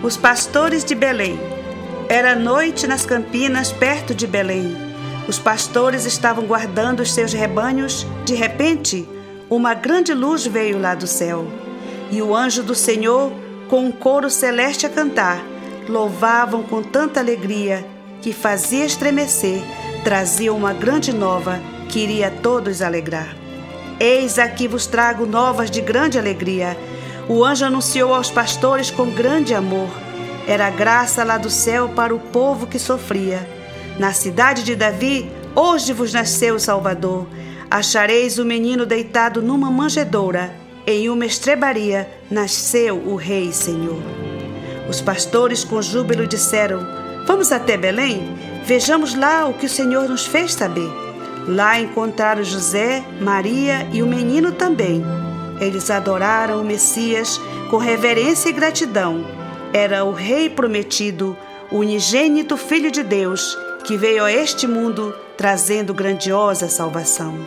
Os 0.00 0.16
pastores 0.16 0.84
de 0.84 0.94
Belém. 0.94 1.40
Era 2.08 2.36
noite 2.36 2.86
nas 2.86 3.04
campinas 3.04 3.72
perto 3.72 4.14
de 4.14 4.28
Belém. 4.28 4.76
Os 5.26 5.40
pastores 5.40 6.04
estavam 6.04 6.44
guardando 6.46 7.00
os 7.00 7.12
seus 7.12 7.32
rebanhos. 7.32 8.06
De 8.24 8.34
repente, 8.34 9.08
uma 9.50 9.74
grande 9.74 10.14
luz 10.14 10.46
veio 10.46 10.80
lá 10.80 10.94
do 10.94 11.08
céu. 11.08 11.48
E 12.12 12.22
o 12.22 12.34
anjo 12.34 12.62
do 12.62 12.76
Senhor, 12.76 13.32
com 13.68 13.86
um 13.86 13.90
coro 13.90 14.30
celeste 14.30 14.86
a 14.86 14.88
cantar, 14.88 15.42
louvavam 15.88 16.62
com 16.62 16.80
tanta 16.80 17.18
alegria 17.18 17.84
que 18.22 18.32
fazia 18.32 18.84
estremecer, 18.84 19.60
trazia 20.04 20.52
uma 20.52 20.72
grande 20.72 21.12
nova 21.12 21.60
que 21.88 21.98
iria 21.98 22.30
todos 22.30 22.82
alegrar. 22.82 23.36
Eis 23.98 24.38
aqui 24.38 24.68
vos 24.68 24.86
trago 24.86 25.26
novas 25.26 25.68
de 25.72 25.80
grande 25.80 26.20
alegria. 26.20 26.76
O 27.28 27.44
anjo 27.44 27.66
anunciou 27.66 28.14
aos 28.14 28.30
pastores 28.30 28.90
com 28.90 29.10
grande 29.10 29.54
amor. 29.54 29.90
Era 30.46 30.70
graça 30.70 31.22
lá 31.22 31.36
do 31.36 31.50
céu 31.50 31.90
para 31.90 32.14
o 32.14 32.18
povo 32.18 32.66
que 32.66 32.78
sofria. 32.78 33.46
Na 33.98 34.14
cidade 34.14 34.62
de 34.62 34.74
Davi, 34.74 35.30
hoje 35.54 35.92
vos 35.92 36.14
nasceu 36.14 36.54
o 36.54 36.60
Salvador. 36.60 37.26
Achareis 37.70 38.38
o 38.38 38.46
menino 38.46 38.86
deitado 38.86 39.42
numa 39.42 39.70
manjedoura. 39.70 40.54
Em 40.86 41.10
uma 41.10 41.26
estrebaria 41.26 42.08
nasceu 42.30 42.96
o 42.96 43.14
Rei 43.14 43.52
Senhor. 43.52 44.02
Os 44.88 45.02
pastores 45.02 45.64
com 45.64 45.82
júbilo 45.82 46.26
disseram: 46.26 46.80
Vamos 47.26 47.52
até 47.52 47.76
Belém? 47.76 48.34
Vejamos 48.64 49.14
lá 49.14 49.46
o 49.46 49.52
que 49.52 49.66
o 49.66 49.68
Senhor 49.70 50.08
nos 50.08 50.24
fez 50.24 50.54
saber. 50.54 50.90
Lá 51.46 51.78
encontraram 51.78 52.42
José, 52.42 53.04
Maria 53.20 53.86
e 53.92 54.02
o 54.02 54.06
menino 54.06 54.52
também. 54.52 55.04
Eles 55.60 55.90
adoraram 55.90 56.60
o 56.60 56.64
Messias 56.64 57.40
com 57.70 57.76
reverência 57.76 58.48
e 58.48 58.52
gratidão. 58.52 59.24
Era 59.72 60.04
o 60.04 60.12
Rei 60.12 60.48
prometido, 60.48 61.36
o 61.70 61.78
unigênito 61.78 62.56
Filho 62.56 62.90
de 62.90 63.02
Deus, 63.02 63.58
que 63.84 63.96
veio 63.96 64.24
a 64.24 64.32
este 64.32 64.66
mundo 64.66 65.14
trazendo 65.36 65.94
grandiosa 65.94 66.68
salvação. 66.68 67.38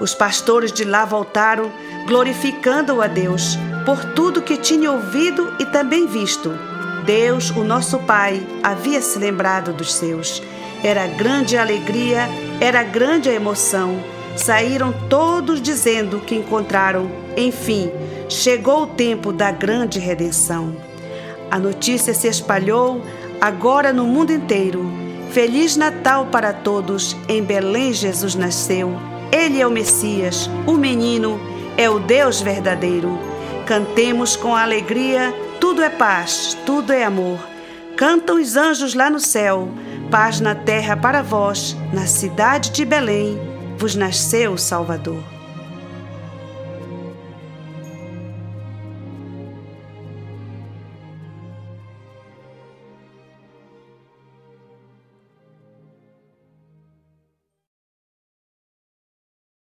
Os 0.00 0.14
pastores 0.14 0.72
de 0.72 0.84
lá 0.84 1.04
voltaram, 1.04 1.72
glorificando 2.06 3.00
a 3.00 3.06
Deus 3.06 3.56
por 3.84 4.04
tudo 4.12 4.42
que 4.42 4.56
tinham 4.56 4.96
ouvido 4.96 5.54
e 5.58 5.64
também 5.64 6.06
visto. 6.06 6.52
Deus, 7.04 7.50
o 7.50 7.62
nosso 7.62 7.98
Pai, 8.00 8.44
havia 8.62 9.00
se 9.00 9.18
lembrado 9.18 9.72
dos 9.72 9.94
seus. 9.94 10.42
Era 10.82 11.06
grande 11.06 11.56
a 11.56 11.62
alegria, 11.62 12.28
era 12.60 12.82
grande 12.82 13.28
a 13.28 13.32
emoção. 13.32 13.98
Saíram 14.36 14.92
todos 15.08 15.62
dizendo 15.62 16.20
que 16.20 16.34
encontraram, 16.34 17.10
enfim, 17.36 17.90
chegou 18.28 18.82
o 18.82 18.86
tempo 18.86 19.32
da 19.32 19.50
grande 19.50 19.98
redenção. 19.98 20.76
A 21.50 21.58
notícia 21.58 22.12
se 22.12 22.28
espalhou 22.28 23.00
agora 23.40 23.92
no 23.92 24.04
mundo 24.04 24.32
inteiro. 24.32 24.84
Feliz 25.30 25.74
Natal 25.76 26.26
para 26.26 26.52
todos! 26.52 27.16
Em 27.28 27.42
Belém 27.42 27.92
Jesus 27.94 28.34
nasceu. 28.34 28.94
Ele 29.32 29.60
é 29.60 29.66
o 29.66 29.70
Messias, 29.70 30.50
o 30.66 30.74
menino, 30.74 31.40
é 31.76 31.88
o 31.88 31.98
Deus 31.98 32.40
verdadeiro. 32.40 33.18
Cantemos 33.64 34.36
com 34.36 34.54
alegria, 34.54 35.34
tudo 35.58 35.82
é 35.82 35.88
paz, 35.88 36.56
tudo 36.66 36.92
é 36.92 37.04
amor. 37.04 37.38
Cantam 37.96 38.40
os 38.40 38.54
anjos 38.54 38.94
lá 38.94 39.08
no 39.08 39.18
céu, 39.18 39.68
paz 40.10 40.40
na 40.40 40.54
terra 40.54 40.96
para 40.96 41.22
vós, 41.22 41.76
na 41.92 42.06
cidade 42.06 42.70
de 42.70 42.84
Belém, 42.84 43.55
vos 43.76 43.94
nasceu 43.94 44.52
o 44.52 44.58
Salvador. 44.58 45.35